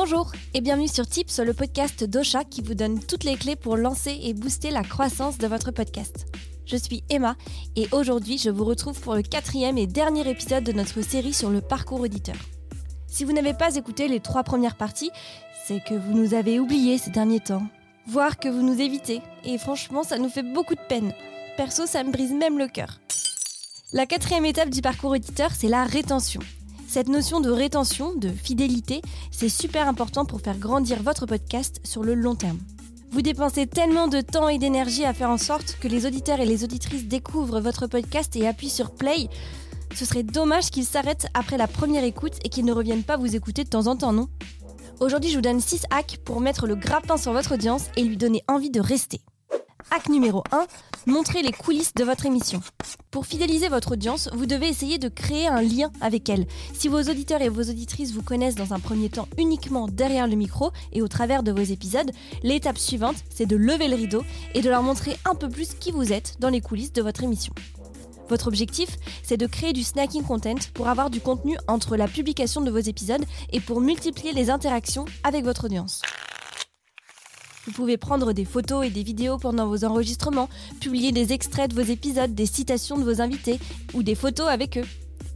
Bonjour 0.00 0.30
et 0.54 0.60
bienvenue 0.60 0.86
sur 0.86 1.08
Tips, 1.08 1.40
le 1.40 1.52
podcast 1.52 2.04
d'Ocha 2.04 2.44
qui 2.44 2.62
vous 2.62 2.74
donne 2.74 3.00
toutes 3.00 3.24
les 3.24 3.34
clés 3.34 3.56
pour 3.56 3.76
lancer 3.76 4.16
et 4.22 4.32
booster 4.32 4.70
la 4.70 4.84
croissance 4.84 5.38
de 5.38 5.48
votre 5.48 5.72
podcast. 5.72 6.28
Je 6.66 6.76
suis 6.76 7.02
Emma 7.10 7.34
et 7.74 7.88
aujourd'hui 7.90 8.38
je 8.38 8.48
vous 8.48 8.64
retrouve 8.64 9.00
pour 9.00 9.16
le 9.16 9.22
quatrième 9.22 9.76
et 9.76 9.88
dernier 9.88 10.30
épisode 10.30 10.62
de 10.62 10.70
notre 10.70 11.02
série 11.02 11.34
sur 11.34 11.50
le 11.50 11.60
parcours 11.60 12.00
auditeur. 12.00 12.36
Si 13.08 13.24
vous 13.24 13.32
n'avez 13.32 13.54
pas 13.54 13.74
écouté 13.74 14.06
les 14.06 14.20
trois 14.20 14.44
premières 14.44 14.76
parties, 14.76 15.10
c'est 15.66 15.82
que 15.82 15.94
vous 15.94 16.12
nous 16.12 16.32
avez 16.32 16.60
oubliés 16.60 16.98
ces 16.98 17.10
derniers 17.10 17.40
temps, 17.40 17.66
voire 18.06 18.38
que 18.38 18.48
vous 18.48 18.62
nous 18.62 18.80
évitez, 18.80 19.20
et 19.44 19.58
franchement 19.58 20.04
ça 20.04 20.16
nous 20.16 20.28
fait 20.28 20.44
beaucoup 20.44 20.76
de 20.76 20.88
peine. 20.88 21.12
Perso 21.56 21.86
ça 21.86 22.04
me 22.04 22.12
brise 22.12 22.32
même 22.32 22.56
le 22.56 22.68
cœur. 22.68 23.00
La 23.92 24.06
quatrième 24.06 24.46
étape 24.46 24.70
du 24.70 24.80
parcours 24.80 25.10
auditeur, 25.10 25.50
c'est 25.58 25.66
la 25.66 25.82
rétention. 25.82 26.40
Cette 26.88 27.08
notion 27.08 27.40
de 27.40 27.50
rétention, 27.50 28.14
de 28.14 28.30
fidélité, 28.30 29.02
c'est 29.30 29.50
super 29.50 29.88
important 29.88 30.24
pour 30.24 30.40
faire 30.40 30.56
grandir 30.56 31.02
votre 31.02 31.26
podcast 31.26 31.82
sur 31.84 32.02
le 32.02 32.14
long 32.14 32.34
terme. 32.34 32.58
Vous 33.10 33.20
dépensez 33.20 33.66
tellement 33.66 34.08
de 34.08 34.22
temps 34.22 34.48
et 34.48 34.56
d'énergie 34.56 35.04
à 35.04 35.12
faire 35.12 35.28
en 35.28 35.36
sorte 35.36 35.76
que 35.82 35.86
les 35.86 36.06
auditeurs 36.06 36.40
et 36.40 36.46
les 36.46 36.64
auditrices 36.64 37.04
découvrent 37.04 37.60
votre 37.60 37.86
podcast 37.88 38.34
et 38.36 38.48
appuient 38.48 38.70
sur 38.70 38.92
play. 38.92 39.28
Ce 39.94 40.06
serait 40.06 40.22
dommage 40.22 40.70
qu'ils 40.70 40.86
s'arrêtent 40.86 41.28
après 41.34 41.58
la 41.58 41.68
première 41.68 42.04
écoute 42.04 42.38
et 42.42 42.48
qu'ils 42.48 42.64
ne 42.64 42.72
reviennent 42.72 43.04
pas 43.04 43.18
vous 43.18 43.36
écouter 43.36 43.64
de 43.64 43.68
temps 43.68 43.86
en 43.86 43.96
temps, 43.96 44.14
non? 44.14 44.28
Aujourd'hui, 44.98 45.30
je 45.30 45.36
vous 45.36 45.42
donne 45.42 45.60
6 45.60 45.82
hacks 45.90 46.18
pour 46.24 46.40
mettre 46.40 46.66
le 46.66 46.74
grappin 46.74 47.18
sur 47.18 47.34
votre 47.34 47.52
audience 47.52 47.84
et 47.96 48.02
lui 48.02 48.16
donner 48.16 48.42
envie 48.48 48.70
de 48.70 48.80
rester. 48.80 49.20
Hack 49.90 50.10
numéro 50.10 50.44
1, 50.52 50.66
montrez 51.06 51.42
les 51.42 51.52
coulisses 51.52 51.94
de 51.94 52.04
votre 52.04 52.26
émission. 52.26 52.60
Pour 53.10 53.24
fidéliser 53.24 53.68
votre 53.68 53.92
audience, 53.92 54.28
vous 54.34 54.44
devez 54.44 54.68
essayer 54.68 54.98
de 54.98 55.08
créer 55.08 55.46
un 55.46 55.62
lien 55.62 55.90
avec 56.02 56.28
elle. 56.28 56.46
Si 56.74 56.88
vos 56.88 57.00
auditeurs 57.00 57.40
et 57.40 57.48
vos 57.48 57.62
auditrices 57.62 58.12
vous 58.12 58.22
connaissent 58.22 58.54
dans 58.54 58.74
un 58.74 58.80
premier 58.80 59.08
temps 59.08 59.28
uniquement 59.38 59.88
derrière 59.88 60.28
le 60.28 60.36
micro 60.36 60.72
et 60.92 61.00
au 61.00 61.08
travers 61.08 61.42
de 61.42 61.52
vos 61.52 61.62
épisodes, 61.62 62.10
l'étape 62.42 62.76
suivante, 62.76 63.16
c'est 63.30 63.46
de 63.46 63.56
lever 63.56 63.88
le 63.88 63.96
rideau 63.96 64.22
et 64.54 64.60
de 64.60 64.68
leur 64.68 64.82
montrer 64.82 65.16
un 65.24 65.34
peu 65.34 65.48
plus 65.48 65.74
qui 65.74 65.90
vous 65.90 66.12
êtes 66.12 66.36
dans 66.38 66.50
les 66.50 66.60
coulisses 66.60 66.92
de 66.92 67.02
votre 67.02 67.22
émission. 67.22 67.54
Votre 68.28 68.48
objectif, 68.48 68.90
c'est 69.22 69.38
de 69.38 69.46
créer 69.46 69.72
du 69.72 69.82
snacking 69.82 70.22
content 70.22 70.56
pour 70.74 70.88
avoir 70.88 71.08
du 71.08 71.20
contenu 71.20 71.56
entre 71.66 71.96
la 71.96 72.08
publication 72.08 72.60
de 72.60 72.70
vos 72.70 72.76
épisodes 72.76 73.24
et 73.52 73.60
pour 73.60 73.80
multiplier 73.80 74.32
les 74.32 74.50
interactions 74.50 75.06
avec 75.24 75.44
votre 75.44 75.64
audience. 75.64 76.02
Vous 77.68 77.74
pouvez 77.74 77.98
prendre 77.98 78.32
des 78.32 78.46
photos 78.46 78.86
et 78.86 78.88
des 78.88 79.02
vidéos 79.02 79.36
pendant 79.36 79.66
vos 79.66 79.84
enregistrements, 79.84 80.48
publier 80.80 81.12
des 81.12 81.34
extraits 81.34 81.70
de 81.70 81.74
vos 81.74 81.86
épisodes, 81.86 82.34
des 82.34 82.46
citations 82.46 82.96
de 82.96 83.04
vos 83.04 83.20
invités 83.20 83.60
ou 83.92 84.02
des 84.02 84.14
photos 84.14 84.48
avec 84.48 84.78
eux. 84.78 84.86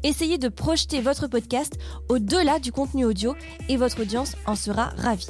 Essayez 0.03 0.39
de 0.39 0.49
projeter 0.49 1.03
votre 1.03 1.27
podcast 1.27 1.75
au-delà 2.09 2.59
du 2.59 2.73
contenu 2.73 3.05
audio 3.05 3.35
et 3.69 3.77
votre 3.77 4.01
audience 4.01 4.35
en 4.47 4.57
sera 4.57 4.95
ravie. 4.97 5.29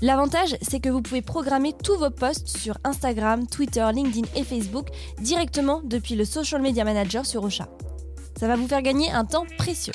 L'avantage, 0.00 0.56
c'est 0.62 0.80
que 0.80 0.88
vous 0.88 1.02
pouvez 1.02 1.20
programmer 1.20 1.74
tous 1.74 1.98
vos 1.98 2.08
posts 2.08 2.48
sur 2.48 2.78
Instagram, 2.84 3.46
Twitter, 3.46 3.86
LinkedIn 3.92 4.26
et 4.34 4.42
Facebook 4.42 4.88
directement 5.20 5.82
depuis 5.84 6.14
le 6.14 6.24
Social 6.24 6.62
Media 6.62 6.84
Manager 6.84 7.26
sur 7.26 7.44
Ocha. 7.44 7.68
Ça 8.38 8.48
va 8.48 8.56
vous 8.56 8.66
faire 8.66 8.80
gagner 8.80 9.10
un 9.10 9.26
temps 9.26 9.44
précieux. 9.58 9.92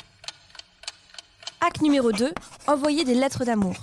Hack 1.60 1.82
numéro 1.82 2.12
2, 2.12 2.32
envoyez 2.68 3.02
des 3.02 3.14
lettres 3.16 3.44
d'amour. 3.44 3.74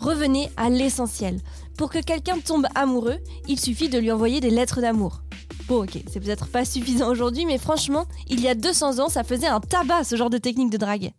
Revenez 0.00 0.50
à 0.56 0.70
l'essentiel. 0.70 1.40
Pour 1.76 1.90
que 1.90 2.02
quelqu'un 2.02 2.38
tombe 2.38 2.66
amoureux, 2.74 3.18
il 3.48 3.60
suffit 3.60 3.90
de 3.90 3.98
lui 3.98 4.10
envoyer 4.10 4.40
des 4.40 4.48
lettres 4.48 4.80
d'amour. 4.80 5.20
Bon 5.68 5.84
ok, 5.84 6.02
c'est 6.10 6.20
peut-être 6.20 6.48
pas 6.48 6.64
suffisant 6.64 7.10
aujourd'hui, 7.10 7.44
mais 7.44 7.58
franchement, 7.58 8.06
il 8.28 8.40
y 8.40 8.48
a 8.48 8.54
200 8.54 8.98
ans, 8.98 9.08
ça 9.10 9.24
faisait 9.24 9.46
un 9.46 9.60
tabac 9.60 10.04
ce 10.04 10.16
genre 10.16 10.30
de 10.30 10.38
technique 10.38 10.70
de 10.70 10.78
drague. 10.78 11.12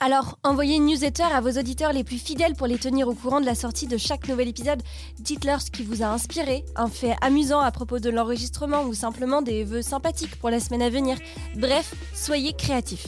Alors, 0.00 0.36
envoyez 0.42 0.76
une 0.76 0.86
newsletter 0.86 1.22
à 1.22 1.40
vos 1.40 1.56
auditeurs 1.56 1.92
les 1.92 2.02
plus 2.02 2.18
fidèles 2.18 2.56
pour 2.56 2.66
les 2.66 2.76
tenir 2.76 3.06
au 3.06 3.14
courant 3.14 3.40
de 3.40 3.46
la 3.46 3.54
sortie 3.54 3.86
de 3.86 3.96
chaque 3.96 4.26
nouvel 4.26 4.48
épisode. 4.48 4.82
Dites-leur 5.20 5.62
ce 5.62 5.70
qui 5.70 5.84
vous 5.84 6.02
a 6.02 6.06
inspiré, 6.06 6.64
un 6.74 6.88
fait 6.88 7.14
amusant 7.20 7.60
à 7.60 7.70
propos 7.70 8.00
de 8.00 8.10
l'enregistrement 8.10 8.82
ou 8.82 8.94
simplement 8.94 9.42
des 9.42 9.62
vœux 9.62 9.82
sympathiques 9.82 10.40
pour 10.40 10.50
la 10.50 10.58
semaine 10.58 10.82
à 10.82 10.90
venir. 10.90 11.16
Bref, 11.54 11.94
soyez 12.14 12.52
créatifs. 12.52 13.06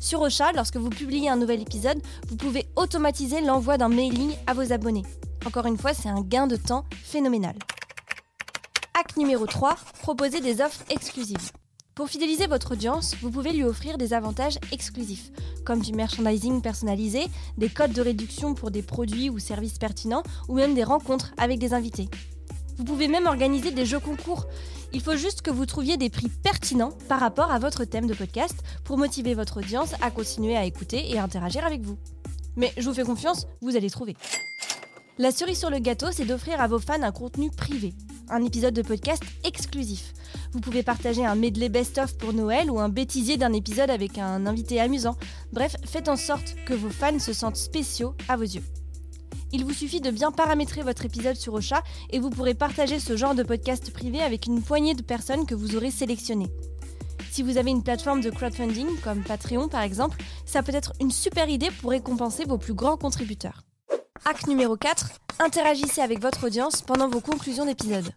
Sur 0.00 0.22
Ocha, 0.22 0.50
lorsque 0.52 0.78
vous 0.78 0.88
publiez 0.88 1.28
un 1.28 1.36
nouvel 1.36 1.60
épisode, 1.60 2.00
vous 2.28 2.36
pouvez 2.36 2.66
automatiser 2.74 3.42
l'envoi 3.42 3.76
d'un 3.76 3.90
mailing 3.90 4.32
à 4.46 4.54
vos 4.54 4.72
abonnés. 4.72 5.04
Encore 5.44 5.66
une 5.66 5.76
fois, 5.76 5.92
c'est 5.92 6.08
un 6.08 6.22
gain 6.22 6.46
de 6.46 6.56
temps 6.56 6.86
phénoménal. 7.04 7.54
Hack 8.98 9.18
numéro 9.18 9.46
3, 9.46 9.76
proposer 10.00 10.40
des 10.40 10.62
offres 10.62 10.82
exclusives. 10.88 11.52
Pour 11.94 12.08
fidéliser 12.08 12.46
votre 12.46 12.72
audience, 12.72 13.14
vous 13.20 13.30
pouvez 13.30 13.52
lui 13.52 13.62
offrir 13.62 13.98
des 13.98 14.14
avantages 14.14 14.58
exclusifs, 14.72 15.30
comme 15.66 15.80
du 15.80 15.92
merchandising 15.92 16.62
personnalisé, 16.62 17.26
des 17.58 17.68
codes 17.68 17.92
de 17.92 18.00
réduction 18.00 18.54
pour 18.54 18.70
des 18.70 18.82
produits 18.82 19.28
ou 19.28 19.38
services 19.38 19.78
pertinents, 19.78 20.22
ou 20.48 20.54
même 20.54 20.72
des 20.72 20.84
rencontres 20.84 21.32
avec 21.36 21.58
des 21.58 21.74
invités. 21.74 22.08
Vous 22.80 22.86
pouvez 22.86 23.08
même 23.08 23.26
organiser 23.26 23.72
des 23.72 23.84
jeux 23.84 24.00
concours. 24.00 24.46
Il 24.94 25.02
faut 25.02 25.14
juste 25.14 25.42
que 25.42 25.50
vous 25.50 25.66
trouviez 25.66 25.98
des 25.98 26.08
prix 26.08 26.30
pertinents 26.30 26.94
par 27.10 27.20
rapport 27.20 27.50
à 27.50 27.58
votre 27.58 27.84
thème 27.84 28.06
de 28.06 28.14
podcast 28.14 28.54
pour 28.84 28.96
motiver 28.96 29.34
votre 29.34 29.58
audience 29.58 29.92
à 30.00 30.10
continuer 30.10 30.56
à 30.56 30.64
écouter 30.64 31.10
et 31.10 31.18
interagir 31.18 31.66
avec 31.66 31.82
vous. 31.82 31.98
Mais 32.56 32.72
je 32.78 32.88
vous 32.88 32.94
fais 32.94 33.02
confiance, 33.02 33.46
vous 33.60 33.76
allez 33.76 33.90
trouver. 33.90 34.16
La 35.18 35.30
cerise 35.30 35.58
sur 35.58 35.68
le 35.68 35.78
gâteau, 35.78 36.06
c'est 36.10 36.24
d'offrir 36.24 36.58
à 36.58 36.68
vos 36.68 36.78
fans 36.78 37.02
un 37.02 37.12
contenu 37.12 37.50
privé, 37.50 37.92
un 38.30 38.42
épisode 38.42 38.72
de 38.72 38.80
podcast 38.80 39.22
exclusif. 39.44 40.14
Vous 40.52 40.60
pouvez 40.60 40.82
partager 40.82 41.26
un 41.26 41.34
medley 41.34 41.68
best-of 41.68 42.16
pour 42.16 42.32
Noël 42.32 42.70
ou 42.70 42.80
un 42.80 42.88
bêtisier 42.88 43.36
d'un 43.36 43.52
épisode 43.52 43.90
avec 43.90 44.16
un 44.16 44.46
invité 44.46 44.80
amusant. 44.80 45.18
Bref, 45.52 45.76
faites 45.84 46.08
en 46.08 46.16
sorte 46.16 46.56
que 46.64 46.72
vos 46.72 46.88
fans 46.88 47.18
se 47.18 47.34
sentent 47.34 47.56
spéciaux 47.56 48.14
à 48.26 48.38
vos 48.38 48.44
yeux. 48.44 48.64
Il 49.52 49.64
vous 49.64 49.72
suffit 49.72 50.00
de 50.00 50.10
bien 50.10 50.30
paramétrer 50.30 50.82
votre 50.82 51.04
épisode 51.04 51.36
sur 51.36 51.54
Ocha 51.54 51.82
et 52.10 52.20
vous 52.20 52.30
pourrez 52.30 52.54
partager 52.54 53.00
ce 53.00 53.16
genre 53.16 53.34
de 53.34 53.42
podcast 53.42 53.92
privé 53.92 54.20
avec 54.20 54.46
une 54.46 54.62
poignée 54.62 54.94
de 54.94 55.02
personnes 55.02 55.44
que 55.44 55.56
vous 55.56 55.76
aurez 55.76 55.90
sélectionnées. 55.90 56.50
Si 57.32 57.42
vous 57.42 57.58
avez 57.58 57.70
une 57.70 57.82
plateforme 57.82 58.20
de 58.20 58.30
crowdfunding 58.30 58.88
comme 59.02 59.22
Patreon 59.22 59.68
par 59.68 59.82
exemple, 59.82 60.18
ça 60.44 60.62
peut 60.62 60.74
être 60.74 60.92
une 61.00 61.10
super 61.10 61.48
idée 61.48 61.70
pour 61.80 61.90
récompenser 61.90 62.44
vos 62.44 62.58
plus 62.58 62.74
grands 62.74 62.96
contributeurs. 62.96 63.62
Hack 64.24 64.46
numéro 64.46 64.76
4, 64.76 65.10
interagissez 65.40 66.00
avec 66.00 66.20
votre 66.20 66.46
audience 66.46 66.82
pendant 66.82 67.08
vos 67.08 67.20
conclusions 67.20 67.64
d'épisode. 67.64 68.12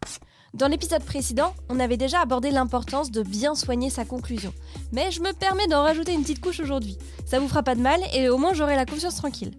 Dans 0.54 0.68
l'épisode 0.68 1.04
précédent, 1.04 1.56
on 1.70 1.80
avait 1.80 1.98
déjà 1.98 2.22
abordé 2.22 2.52
l'importance 2.52 3.10
de 3.10 3.24
bien 3.24 3.56
soigner 3.56 3.90
sa 3.90 4.06
conclusion. 4.06 4.54
Mais 4.92 5.10
je 5.10 5.22
me 5.22 5.32
permets 5.32 5.66
d'en 5.66 5.82
rajouter 5.82 6.14
une 6.14 6.22
petite 6.22 6.42
couche 6.42 6.60
aujourd'hui. 6.60 6.98
Ça 7.26 7.40
vous 7.40 7.48
fera 7.48 7.64
pas 7.64 7.74
de 7.74 7.82
mal 7.82 8.00
et 8.14 8.30
au 8.30 8.38
moins 8.38 8.54
j'aurai 8.54 8.76
la 8.76 8.86
conscience 8.86 9.16
tranquille. 9.16 9.54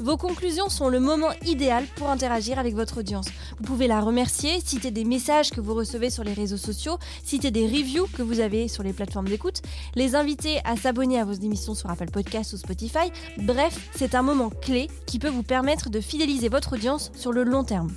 Vos 0.00 0.16
conclusions 0.16 0.68
sont 0.68 0.88
le 0.88 0.98
moment 0.98 1.30
idéal 1.46 1.84
pour 1.96 2.10
interagir 2.10 2.58
avec 2.58 2.74
votre 2.74 2.98
audience. 2.98 3.26
Vous 3.58 3.64
pouvez 3.64 3.86
la 3.86 4.00
remercier, 4.00 4.60
citer 4.60 4.90
des 4.90 5.04
messages 5.04 5.50
que 5.50 5.60
vous 5.60 5.74
recevez 5.74 6.10
sur 6.10 6.24
les 6.24 6.32
réseaux 6.32 6.56
sociaux, 6.56 6.98
citer 7.22 7.50
des 7.50 7.66
reviews 7.66 8.06
que 8.16 8.22
vous 8.22 8.40
avez 8.40 8.66
sur 8.68 8.82
les 8.82 8.92
plateformes 8.92 9.28
d'écoute, 9.28 9.62
les 9.94 10.16
inviter 10.16 10.58
à 10.64 10.76
s'abonner 10.76 11.20
à 11.20 11.24
vos 11.24 11.32
émissions 11.32 11.74
sur 11.74 11.90
Apple 11.90 12.10
Podcasts 12.10 12.52
ou 12.54 12.56
Spotify. 12.56 13.12
Bref, 13.38 13.88
c'est 13.94 14.14
un 14.14 14.22
moment 14.22 14.50
clé 14.50 14.88
qui 15.06 15.18
peut 15.18 15.28
vous 15.28 15.44
permettre 15.44 15.90
de 15.90 16.00
fidéliser 16.00 16.48
votre 16.48 16.74
audience 16.74 17.12
sur 17.14 17.32
le 17.32 17.44
long 17.44 17.64
terme. 17.64 17.92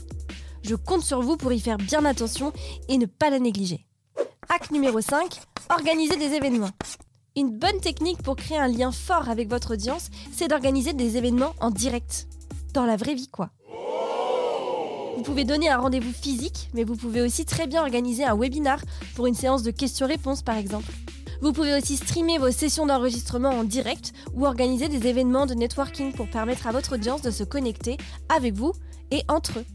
Je 0.64 0.76
compte 0.76 1.04
sur 1.04 1.22
vous 1.22 1.38
pour 1.38 1.52
y 1.52 1.60
faire 1.60 1.78
bien 1.78 2.06
attention 2.06 2.54
et 2.90 2.98
ne 2.98 3.06
pas 3.06 3.30
la 3.30 3.40
négliger. 3.40 3.86
Hack 4.50 4.72
numéro 4.72 5.02
5, 5.02 5.40
organisez 5.70 6.18
des 6.18 6.36
événements. 6.36 6.72
Une 7.38 7.52
bonne 7.52 7.80
technique 7.80 8.24
pour 8.24 8.36
créer 8.36 8.58
un 8.58 8.68
lien 8.68 8.92
fort 8.92 9.30
avec 9.30 9.48
votre 9.48 9.74
audience, 9.74 10.10
c'est 10.32 10.48
d'organiser 10.48 10.94
des 10.94 11.18
événements 11.18 11.54
en 11.60 11.70
direct. 11.70 12.26
Dans 12.74 12.84
la 12.84 12.96
vraie 12.96 13.14
vie, 13.14 13.28
quoi. 13.28 13.52
Vous 15.16 15.22
pouvez 15.22 15.44
donner 15.44 15.70
un 15.70 15.78
rendez-vous 15.78 16.12
physique, 16.12 16.68
mais 16.74 16.84
vous 16.84 16.96
pouvez 16.96 17.22
aussi 17.22 17.46
très 17.46 17.68
bien 17.68 17.84
organiser 17.84 18.24
un 18.24 18.36
webinar 18.36 18.80
pour 19.16 19.28
une 19.28 19.36
séance 19.36 19.62
de 19.62 19.70
questions-réponses, 19.70 20.42
par 20.42 20.58
exemple. 20.58 20.92
Vous 21.44 21.54
pouvez 21.54 21.78
aussi 21.78 21.98
streamer 21.98 22.40
vos 22.40 22.50
sessions 22.50 22.88
d'enregistrement 22.88 23.52
en 23.52 23.64
direct 23.64 24.14
ou 24.34 24.48
organiser 24.48 24.88
des 24.88 25.06
événements 25.06 25.46
de 25.46 25.54
networking 25.54 26.14
pour 26.14 26.28
permettre 26.32 26.66
à 26.66 26.72
votre 26.72 26.96
audience 26.96 27.22
de 27.22 27.30
se 27.30 27.44
connecter 27.44 27.98
avec 28.36 28.56
vous 28.56 28.74
et 29.12 29.22
entre 29.28 29.60
eux. 29.60 29.66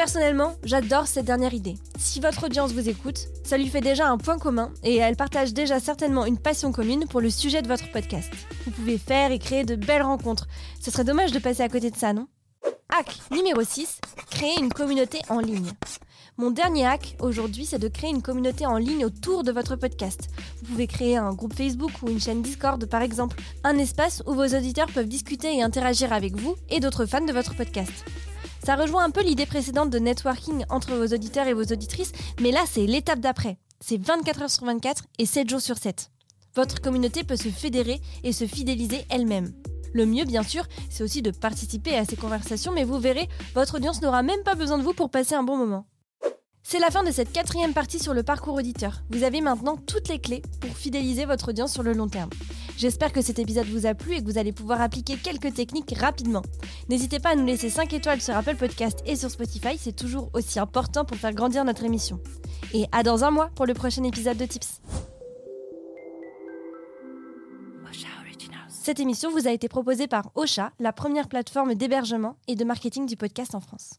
Personnellement, 0.00 0.56
j'adore 0.64 1.06
cette 1.06 1.26
dernière 1.26 1.52
idée. 1.52 1.74
Si 1.98 2.20
votre 2.20 2.46
audience 2.46 2.72
vous 2.72 2.88
écoute, 2.88 3.28
ça 3.44 3.58
lui 3.58 3.68
fait 3.68 3.82
déjà 3.82 4.08
un 4.08 4.16
point 4.16 4.38
commun 4.38 4.72
et 4.82 4.96
elle 4.96 5.14
partage 5.14 5.52
déjà 5.52 5.78
certainement 5.78 6.24
une 6.24 6.38
passion 6.38 6.72
commune 6.72 7.04
pour 7.06 7.20
le 7.20 7.28
sujet 7.28 7.60
de 7.60 7.68
votre 7.68 7.92
podcast. 7.92 8.32
Vous 8.64 8.70
pouvez 8.70 8.96
faire 8.96 9.30
et 9.30 9.38
créer 9.38 9.64
de 9.64 9.76
belles 9.76 10.00
rencontres. 10.00 10.48
Ce 10.80 10.90
serait 10.90 11.04
dommage 11.04 11.32
de 11.32 11.38
passer 11.38 11.62
à 11.62 11.68
côté 11.68 11.90
de 11.90 11.96
ça, 11.98 12.14
non? 12.14 12.28
Hack 12.88 13.18
numéro 13.30 13.62
6, 13.62 14.00
créer 14.30 14.58
une 14.58 14.72
communauté 14.72 15.18
en 15.28 15.38
ligne. 15.38 15.70
Mon 16.38 16.50
dernier 16.50 16.86
hack 16.86 17.18
aujourd'hui, 17.20 17.66
c'est 17.66 17.78
de 17.78 17.88
créer 17.88 18.08
une 18.08 18.22
communauté 18.22 18.64
en 18.64 18.78
ligne 18.78 19.04
autour 19.04 19.44
de 19.44 19.52
votre 19.52 19.76
podcast. 19.76 20.30
Vous 20.62 20.68
pouvez 20.68 20.86
créer 20.86 21.18
un 21.18 21.34
groupe 21.34 21.54
Facebook 21.54 21.92
ou 22.02 22.08
une 22.08 22.20
chaîne 22.20 22.40
Discord 22.40 22.82
par 22.86 23.02
exemple, 23.02 23.36
un 23.64 23.76
espace 23.76 24.22
où 24.26 24.32
vos 24.32 24.46
auditeurs 24.46 24.90
peuvent 24.90 25.08
discuter 25.08 25.58
et 25.58 25.62
interagir 25.62 26.14
avec 26.14 26.36
vous 26.36 26.56
et 26.70 26.80
d'autres 26.80 27.04
fans 27.04 27.20
de 27.20 27.34
votre 27.34 27.54
podcast. 27.54 28.06
Ça 28.64 28.76
rejoint 28.76 29.04
un 29.04 29.10
peu 29.10 29.22
l'idée 29.22 29.46
précédente 29.46 29.90
de 29.90 29.98
networking 29.98 30.64
entre 30.68 30.94
vos 30.94 31.14
auditeurs 31.14 31.46
et 31.46 31.54
vos 31.54 31.64
auditrices, 31.64 32.12
mais 32.40 32.50
là 32.50 32.60
c'est 32.66 32.86
l'étape 32.86 33.20
d'après. 33.20 33.56
C'est 33.80 34.00
24 34.00 34.42
heures 34.42 34.50
sur 34.50 34.66
24 34.66 35.04
et 35.18 35.26
7 35.26 35.48
jours 35.48 35.60
sur 35.60 35.78
7. 35.78 36.10
Votre 36.54 36.80
communauté 36.80 37.24
peut 37.24 37.36
se 37.36 37.48
fédérer 37.48 38.00
et 38.22 38.32
se 38.32 38.46
fidéliser 38.46 39.06
elle-même. 39.08 39.52
Le 39.92 40.06
mieux, 40.06 40.24
bien 40.24 40.42
sûr, 40.42 40.64
c'est 40.88 41.02
aussi 41.02 41.22
de 41.22 41.30
participer 41.30 41.96
à 41.96 42.04
ces 42.04 42.16
conversations, 42.16 42.72
mais 42.72 42.84
vous 42.84 42.98
verrez, 42.98 43.28
votre 43.54 43.76
audience 43.76 44.02
n'aura 44.02 44.22
même 44.22 44.42
pas 44.44 44.54
besoin 44.54 44.78
de 44.78 44.84
vous 44.84 44.94
pour 44.94 45.10
passer 45.10 45.34
un 45.34 45.42
bon 45.42 45.56
moment. 45.56 45.86
C'est 46.72 46.78
la 46.78 46.92
fin 46.92 47.02
de 47.02 47.10
cette 47.10 47.32
quatrième 47.32 47.72
partie 47.72 47.98
sur 47.98 48.14
le 48.14 48.22
parcours 48.22 48.54
auditeur. 48.54 49.02
Vous 49.10 49.24
avez 49.24 49.40
maintenant 49.40 49.76
toutes 49.76 50.06
les 50.06 50.20
clés 50.20 50.40
pour 50.60 50.70
fidéliser 50.70 51.24
votre 51.24 51.48
audience 51.48 51.72
sur 51.72 51.82
le 51.82 51.92
long 51.94 52.06
terme. 52.06 52.30
J'espère 52.76 53.12
que 53.12 53.22
cet 53.22 53.40
épisode 53.40 53.66
vous 53.66 53.86
a 53.86 53.94
plu 53.94 54.14
et 54.14 54.20
que 54.20 54.24
vous 54.24 54.38
allez 54.38 54.52
pouvoir 54.52 54.80
appliquer 54.80 55.16
quelques 55.16 55.52
techniques 55.52 55.92
rapidement. 55.98 56.42
N'hésitez 56.88 57.18
pas 57.18 57.30
à 57.30 57.34
nous 57.34 57.44
laisser 57.44 57.70
5 57.70 57.92
étoiles 57.92 58.20
sur 58.20 58.36
Apple 58.36 58.54
Podcast 58.54 59.00
et 59.04 59.16
sur 59.16 59.32
Spotify, 59.32 59.76
c'est 59.80 59.96
toujours 59.96 60.30
aussi 60.32 60.60
important 60.60 61.04
pour 61.04 61.16
faire 61.16 61.34
grandir 61.34 61.64
notre 61.64 61.82
émission. 61.82 62.20
Et 62.72 62.86
à 62.92 63.02
dans 63.02 63.24
un 63.24 63.32
mois 63.32 63.50
pour 63.56 63.66
le 63.66 63.74
prochain 63.74 64.04
épisode 64.04 64.36
de 64.36 64.46
Tips. 64.46 64.80
Cette 68.68 69.00
émission 69.00 69.32
vous 69.32 69.48
a 69.48 69.50
été 69.50 69.68
proposée 69.68 70.06
par 70.06 70.30
Ocha, 70.36 70.70
la 70.78 70.92
première 70.92 71.28
plateforme 71.28 71.74
d'hébergement 71.74 72.36
et 72.46 72.54
de 72.54 72.64
marketing 72.64 73.06
du 73.06 73.16
podcast 73.16 73.56
en 73.56 73.60
France. 73.60 73.98